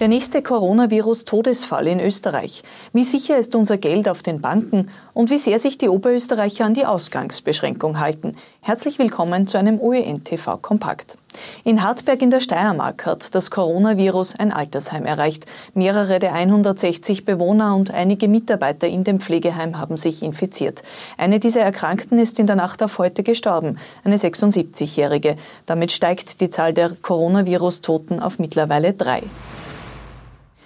Der 0.00 0.08
nächste 0.08 0.40
Coronavirus-Todesfall 0.40 1.86
in 1.86 2.00
Österreich. 2.00 2.62
Wie 2.94 3.04
sicher 3.04 3.36
ist 3.36 3.54
unser 3.54 3.76
Geld 3.76 4.08
auf 4.08 4.22
den 4.22 4.40
Banken 4.40 4.88
und 5.12 5.28
wie 5.28 5.36
sehr 5.36 5.58
sich 5.58 5.76
die 5.76 5.90
Oberösterreicher 5.90 6.64
an 6.64 6.72
die 6.72 6.86
Ausgangsbeschränkung 6.86 8.00
halten? 8.00 8.34
Herzlich 8.62 8.98
willkommen 8.98 9.46
zu 9.46 9.58
einem 9.58 9.78
OEN-TV 9.78 10.56
Kompakt. 10.56 11.18
In 11.64 11.82
Hartberg 11.82 12.22
in 12.22 12.30
der 12.30 12.40
Steiermark 12.40 13.04
hat 13.04 13.34
das 13.34 13.50
Coronavirus 13.50 14.36
ein 14.36 14.52
Altersheim 14.52 15.04
erreicht. 15.04 15.44
Mehrere 15.74 16.18
der 16.18 16.32
160 16.32 17.26
Bewohner 17.26 17.76
und 17.76 17.92
einige 17.92 18.26
Mitarbeiter 18.26 18.88
in 18.88 19.04
dem 19.04 19.20
Pflegeheim 19.20 19.76
haben 19.78 19.98
sich 19.98 20.22
infiziert. 20.22 20.82
Eine 21.18 21.40
dieser 21.40 21.60
Erkrankten 21.60 22.18
ist 22.18 22.38
in 22.38 22.46
der 22.46 22.56
Nacht 22.56 22.82
auf 22.82 22.96
heute 22.96 23.22
gestorben, 23.22 23.76
eine 24.02 24.16
76-Jährige. 24.16 25.36
Damit 25.66 25.92
steigt 25.92 26.40
die 26.40 26.48
Zahl 26.48 26.72
der 26.72 26.96
Coronavirus-Toten 27.02 28.18
auf 28.18 28.38
mittlerweile 28.38 28.94
drei. 28.94 29.24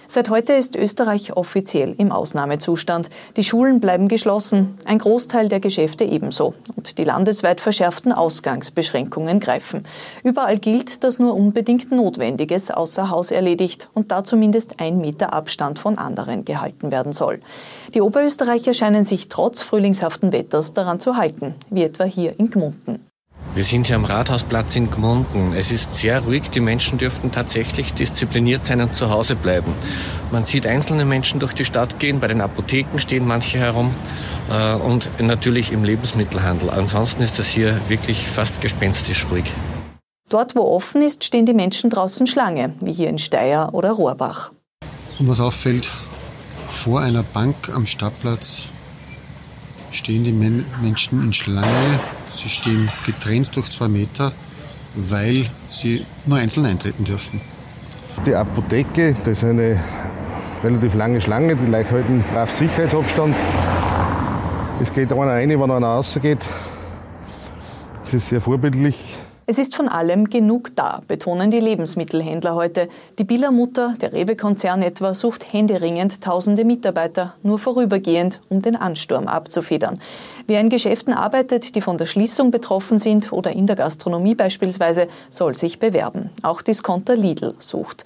Seit 0.07 0.29
heute 0.29 0.53
ist 0.53 0.75
Österreich 0.75 1.35
offiziell 1.35 1.95
im 1.97 2.11
Ausnahmezustand. 2.11 3.09
Die 3.37 3.43
Schulen 3.43 3.79
bleiben 3.79 4.07
geschlossen, 4.07 4.77
ein 4.85 4.99
Großteil 4.99 5.49
der 5.49 5.59
Geschäfte 5.59 6.03
ebenso. 6.03 6.53
Und 6.75 6.97
die 6.97 7.03
landesweit 7.03 7.59
verschärften 7.59 8.11
Ausgangsbeschränkungen 8.11 9.39
greifen. 9.39 9.85
Überall 10.23 10.59
gilt, 10.59 11.03
dass 11.03 11.17
nur 11.17 11.33
unbedingt 11.33 11.91
Notwendiges 11.91 12.69
außer 12.69 13.09
Haus 13.09 13.31
erledigt 13.31 13.89
und 13.93 14.11
da 14.11 14.23
zumindest 14.23 14.79
ein 14.79 14.99
Meter 14.99 15.33
Abstand 15.33 15.79
von 15.79 15.97
anderen 15.97 16.45
gehalten 16.45 16.91
werden 16.91 17.11
soll. 17.11 17.41
Die 17.93 18.01
Oberösterreicher 18.01 18.73
scheinen 18.73 19.05
sich 19.05 19.27
trotz 19.29 19.63
frühlingshaften 19.63 20.31
Wetters 20.31 20.73
daran 20.73 20.99
zu 20.99 21.17
halten, 21.17 21.55
wie 21.69 21.83
etwa 21.83 22.03
hier 22.03 22.39
in 22.39 22.51
Gmunden. 22.51 23.05
Wir 23.55 23.63
sind 23.63 23.87
hier 23.87 23.95
am 23.95 24.03
Rathausplatz 24.03 24.75
in 24.75 24.91
Gmunden. 24.91 25.53
Es 25.53 25.71
ist 25.71 25.95
sehr 25.95 26.19
ruhig. 26.19 26.49
Die 26.49 26.59
Menschen 26.59 26.97
dürften 26.97 27.31
tatsächlich 27.31 27.93
diszipliniert 27.93 28.65
sein 28.65 28.81
und 28.81 28.97
zu 28.97 29.09
Hause 29.09 29.37
bleiben. 29.37 29.73
Man 30.29 30.43
sieht 30.43 30.67
einzelne 30.67 31.05
Menschen 31.05 31.39
durch 31.39 31.53
die 31.53 31.63
Stadt 31.63 31.97
gehen. 31.97 32.19
Bei 32.19 32.27
den 32.27 32.41
Apotheken 32.41 32.99
stehen 32.99 33.25
manche 33.25 33.57
herum. 33.57 33.95
Äh, 34.51 34.73
und 34.73 35.07
natürlich 35.21 35.71
im 35.71 35.85
Lebensmittelhandel. 35.85 36.69
Ansonsten 36.69 37.23
ist 37.23 37.39
das 37.39 37.47
hier 37.47 37.79
wirklich 37.87 38.27
fast 38.27 38.59
gespenstisch 38.59 39.25
ruhig. 39.31 39.45
Dort, 40.27 40.53
wo 40.57 40.63
offen 40.63 41.01
ist, 41.01 41.23
stehen 41.23 41.45
die 41.45 41.53
Menschen 41.53 41.89
draußen 41.89 42.27
Schlange, 42.27 42.73
wie 42.81 42.91
hier 42.91 43.07
in 43.07 43.19
Steyr 43.19 43.69
oder 43.71 43.91
Rohrbach. 43.91 44.51
Und 45.17 45.29
was 45.29 45.39
auffällt, 45.39 45.93
vor 46.65 46.99
einer 46.99 47.23
Bank 47.23 47.55
am 47.73 47.85
Stadtplatz 47.85 48.67
stehen 49.95 50.23
die 50.23 50.31
Men 50.31 50.65
Menschen 50.81 51.23
in 51.23 51.33
Schlange. 51.33 51.99
Sie 52.27 52.49
stehen 52.49 52.89
getrennt 53.05 53.55
durch 53.55 53.69
zwei 53.71 53.87
Meter, 53.87 54.31
weil 54.95 55.49
sie 55.67 56.05
nur 56.25 56.37
einzeln 56.37 56.65
eintreten 56.65 57.03
dürfen. 57.03 57.41
Die 58.25 58.35
Apotheke, 58.35 59.15
das 59.23 59.39
ist 59.39 59.43
eine 59.43 59.81
relativ 60.63 60.93
lange 60.95 61.21
Schlange. 61.21 61.55
Die 61.55 61.69
Leute 61.69 61.91
halten 61.91 62.23
brav 62.33 62.51
Sicherheitsabstand. 62.51 63.35
Es 64.81 64.93
geht 64.93 65.11
einer 65.11 65.31
rein, 65.31 65.49
wenn 65.49 65.71
einer 65.71 65.87
rausgeht. 65.87 66.45
Das 68.03 68.13
ist 68.13 68.27
sehr 68.27 68.41
vorbildlich. 68.41 69.14
Es 69.47 69.59
ist 69.59 69.75
von 69.75 69.87
allem 69.87 70.31
genug 70.31 70.75
da, 70.75 71.03
betonen 71.07 71.51
die 71.51 71.59
Lebensmittelhändler 71.59 72.55
heute. 72.55 72.89
Die 73.19 73.23
Bieler 73.23 73.51
Mutter, 73.51 73.95
der 74.01 74.11
Rewe-Konzern 74.11 74.81
etwa, 74.81 75.13
sucht 75.13 75.53
händeringend 75.53 76.23
tausende 76.23 76.65
Mitarbeiter, 76.65 77.35
nur 77.43 77.59
vorübergehend, 77.59 78.41
um 78.49 78.63
den 78.63 78.75
Ansturm 78.75 79.27
abzufedern. 79.27 80.01
Wer 80.47 80.61
in 80.61 80.69
Geschäften 80.69 81.13
arbeitet, 81.13 81.75
die 81.75 81.81
von 81.81 81.99
der 81.99 82.07
Schließung 82.07 82.49
betroffen 82.49 82.97
sind 82.97 83.31
oder 83.31 83.51
in 83.51 83.67
der 83.67 83.75
Gastronomie 83.75 84.33
beispielsweise, 84.33 85.07
soll 85.29 85.55
sich 85.55 85.77
bewerben. 85.77 86.31
Auch 86.41 86.63
Discounter 86.63 87.15
Lidl 87.15 87.53
sucht. 87.59 88.03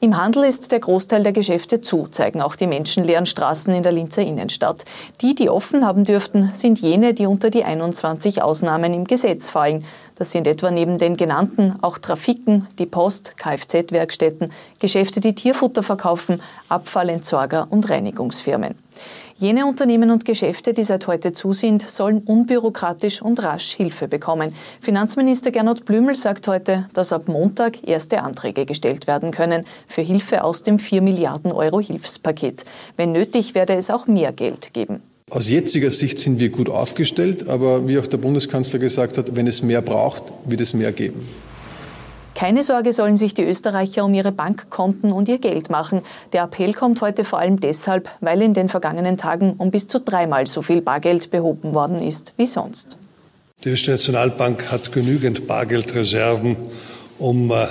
Im 0.00 0.16
Handel 0.16 0.44
ist 0.44 0.70
der 0.70 0.78
Großteil 0.78 1.24
der 1.24 1.32
Geschäfte 1.32 1.80
zu, 1.80 2.06
zeigen 2.06 2.40
auch 2.40 2.54
die 2.54 2.68
menschenleeren 2.68 3.26
Straßen 3.26 3.74
in 3.74 3.82
der 3.82 3.90
Linzer 3.90 4.22
Innenstadt. 4.22 4.84
Die, 5.20 5.34
die 5.34 5.50
offen 5.50 5.84
haben 5.84 6.04
dürften, 6.04 6.52
sind 6.54 6.78
jene, 6.78 7.14
die 7.14 7.26
unter 7.26 7.50
die 7.50 7.64
21 7.64 8.40
Ausnahmen 8.40 8.94
im 8.94 9.06
Gesetz 9.06 9.50
fallen. 9.50 9.84
Das 10.14 10.30
sind 10.30 10.46
etwa 10.46 10.70
neben 10.70 10.98
den 10.98 11.16
genannten 11.16 11.74
auch 11.82 11.98
Trafiken, 11.98 12.68
die 12.78 12.86
Post, 12.86 13.36
Kfz-Werkstätten, 13.38 14.52
Geschäfte, 14.78 15.18
die 15.18 15.34
Tierfutter 15.34 15.82
verkaufen, 15.82 16.42
Abfallentsorger 16.68 17.66
und 17.68 17.90
Reinigungsfirmen. 17.90 18.76
Jene 19.40 19.66
Unternehmen 19.66 20.10
und 20.10 20.24
Geschäfte, 20.24 20.74
die 20.74 20.82
seit 20.82 21.06
heute 21.06 21.32
zu 21.32 21.52
sind, 21.52 21.88
sollen 21.88 22.22
unbürokratisch 22.22 23.22
und 23.22 23.40
rasch 23.40 23.70
Hilfe 23.76 24.08
bekommen. 24.08 24.52
Finanzminister 24.80 25.52
Gernot 25.52 25.84
Blümel 25.84 26.16
sagt 26.16 26.48
heute, 26.48 26.88
dass 26.92 27.12
ab 27.12 27.28
Montag 27.28 27.86
erste 27.86 28.24
Anträge 28.24 28.66
gestellt 28.66 29.06
werden 29.06 29.30
können 29.30 29.64
für 29.86 30.02
Hilfe 30.02 30.42
aus 30.42 30.64
dem 30.64 30.80
4 30.80 31.02
Milliarden 31.02 31.52
Euro 31.52 31.78
Hilfspaket. 31.78 32.64
Wenn 32.96 33.12
nötig, 33.12 33.54
werde 33.54 33.74
es 33.74 33.90
auch 33.90 34.08
mehr 34.08 34.32
Geld 34.32 34.74
geben. 34.74 35.02
Aus 35.30 35.48
jetziger 35.48 35.92
Sicht 35.92 36.18
sind 36.18 36.40
wir 36.40 36.48
gut 36.48 36.68
aufgestellt, 36.68 37.48
aber 37.48 37.86
wie 37.86 37.96
auch 38.00 38.08
der 38.08 38.16
Bundeskanzler 38.16 38.80
gesagt 38.80 39.18
hat, 39.18 39.36
wenn 39.36 39.46
es 39.46 39.62
mehr 39.62 39.82
braucht, 39.82 40.32
wird 40.46 40.62
es 40.62 40.74
mehr 40.74 40.90
geben. 40.90 41.24
Keine 42.38 42.62
Sorge 42.62 42.92
sollen 42.92 43.16
sich 43.16 43.34
die 43.34 43.42
Österreicher 43.42 44.04
um 44.04 44.14
ihre 44.14 44.30
Bankkonten 44.30 45.10
und 45.10 45.28
ihr 45.28 45.38
Geld 45.38 45.70
machen. 45.70 46.02
Der 46.32 46.44
Appell 46.44 46.72
kommt 46.72 47.00
heute 47.00 47.24
vor 47.24 47.40
allem 47.40 47.58
deshalb, 47.58 48.08
weil 48.20 48.40
in 48.42 48.54
den 48.54 48.68
vergangenen 48.68 49.18
Tagen 49.18 49.54
um 49.58 49.72
bis 49.72 49.88
zu 49.88 49.98
dreimal 49.98 50.46
so 50.46 50.62
viel 50.62 50.80
Bargeld 50.80 51.32
behoben 51.32 51.74
worden 51.74 52.00
ist 52.00 52.34
wie 52.36 52.46
sonst. 52.46 52.96
Die 53.64 53.70
Österreichische 53.70 54.12
Nationalbank 54.12 54.70
hat 54.70 54.92
genügend 54.92 55.48
Bargeldreserven, 55.48 56.56
um 57.18 57.50
äh, 57.50 57.66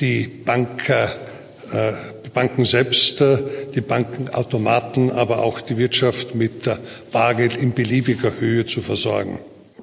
die 0.00 0.26
Bank, 0.26 0.90
äh, 0.90 1.92
die 2.26 2.28
Banken 2.28 2.66
selbst, 2.66 3.22
äh, 3.22 3.38
die 3.74 3.80
Bankenautomaten, 3.80 5.12
aber 5.12 5.42
auch 5.42 5.62
die 5.62 5.78
Wirtschaft 5.78 6.34
mit 6.34 6.68
Bargeld 7.10 7.56
in 7.56 7.72
beliebiger 7.72 8.38
Höhe 8.38 8.66
zu 8.66 8.82
versorgen. 8.82 9.38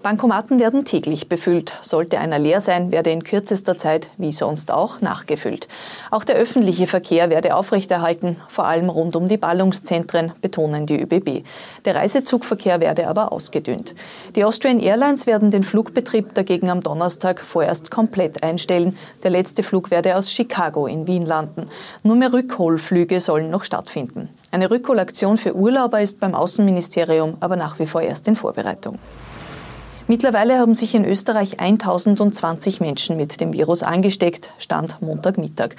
Bankomaten 0.05 0.59
werden 0.59 0.85
täglich 0.85 1.29
befüllt. 1.29 1.73
Sollte 1.81 2.19
einer 2.19 2.37
leer 2.37 2.61
sein, 2.61 2.91
werde 2.91 3.09
in 3.09 3.23
kürzester 3.23 3.79
Zeit, 3.79 4.09
wie 4.17 4.31
sonst 4.31 4.69
auch, 4.69 5.01
nachgefüllt. 5.01 5.67
Auch 6.11 6.23
der 6.23 6.35
öffentliche 6.35 6.85
Verkehr 6.85 7.31
werde 7.31 7.55
aufrechterhalten, 7.55 8.37
vor 8.47 8.67
allem 8.67 8.91
rund 8.91 9.15
um 9.15 9.27
die 9.27 9.37
Ballungszentren, 9.37 10.33
betonen 10.41 10.85
die 10.85 11.01
ÖBB. 11.01 11.43
Der 11.85 11.95
Reisezugverkehr 11.95 12.81
werde 12.81 13.07
aber 13.07 13.31
ausgedünnt. 13.31 13.95
Die 14.35 14.43
Austrian 14.43 14.79
Airlines 14.79 15.25
werden 15.25 15.49
den 15.49 15.63
Flugbetrieb 15.63 16.35
dagegen 16.35 16.69
am 16.69 16.83
Donnerstag 16.83 17.41
vorerst 17.41 17.89
komplett 17.89 18.43
einstellen. 18.43 18.99
Der 19.23 19.31
letzte 19.31 19.63
Flug 19.63 19.89
werde 19.89 20.17
aus 20.17 20.31
Chicago 20.31 20.85
in 20.85 21.07
Wien 21.07 21.25
landen. 21.25 21.65
Nur 22.03 22.15
mehr 22.15 22.31
Rückholflüge 22.31 23.19
sollen 23.21 23.49
noch 23.49 23.63
stattfinden. 23.63 24.29
Eine 24.51 24.69
Rückholaktion 24.69 25.37
für 25.37 25.55
Urlauber 25.55 25.99
ist 25.99 26.19
beim 26.19 26.35
Außenministerium 26.35 27.37
aber 27.39 27.55
nach 27.55 27.79
wie 27.79 27.87
vor 27.87 28.03
erst 28.03 28.27
in 28.27 28.35
Vorbereitung. 28.35 28.99
Mittlerweile 30.07 30.59
haben 30.59 30.75
sich 30.75 30.93
in 30.93 31.03
Österreich 31.03 31.59
1020 31.59 32.79
Menschen 32.79 33.17
mit 33.17 33.41
dem 33.41 33.53
Virus 33.53 33.81
angesteckt, 33.81 34.53
stand 34.59 35.01
Montagmittag. 35.01 35.69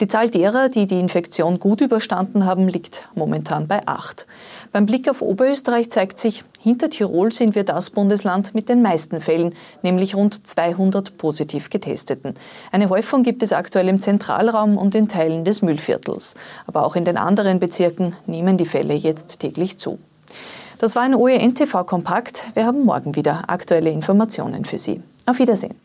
Die 0.00 0.06
Zahl 0.06 0.30
derer, 0.30 0.68
die 0.68 0.86
die 0.86 1.00
Infektion 1.00 1.58
gut 1.58 1.80
überstanden 1.80 2.46
haben, 2.46 2.68
liegt 2.68 3.08
momentan 3.16 3.66
bei 3.66 3.84
acht. 3.88 4.28
Beim 4.70 4.86
Blick 4.86 5.10
auf 5.10 5.20
Oberösterreich 5.20 5.90
zeigt 5.90 6.20
sich, 6.20 6.44
hinter 6.60 6.90
Tirol 6.90 7.32
sind 7.32 7.56
wir 7.56 7.64
das 7.64 7.90
Bundesland 7.90 8.54
mit 8.54 8.68
den 8.68 8.82
meisten 8.82 9.20
Fällen, 9.20 9.56
nämlich 9.82 10.14
rund 10.14 10.46
200 10.46 11.18
positiv 11.18 11.68
Getesteten. 11.68 12.34
Eine 12.70 12.88
Häufung 12.88 13.24
gibt 13.24 13.42
es 13.42 13.52
aktuell 13.52 13.88
im 13.88 14.00
Zentralraum 14.00 14.78
und 14.78 14.94
in 14.94 15.08
Teilen 15.08 15.44
des 15.44 15.60
Müllviertels. 15.60 16.36
Aber 16.68 16.86
auch 16.86 16.94
in 16.94 17.04
den 17.04 17.16
anderen 17.16 17.58
Bezirken 17.58 18.14
nehmen 18.26 18.58
die 18.58 18.66
Fälle 18.66 18.94
jetzt 18.94 19.40
täglich 19.40 19.76
zu. 19.76 19.98
Das 20.82 20.96
war 20.96 21.02
ein 21.02 21.14
OEN-TV-Kompakt. 21.14 22.42
Wir 22.54 22.66
haben 22.66 22.84
morgen 22.84 23.14
wieder 23.14 23.44
aktuelle 23.48 23.90
Informationen 23.90 24.64
für 24.64 24.78
Sie. 24.78 25.00
Auf 25.26 25.38
Wiedersehen. 25.38 25.76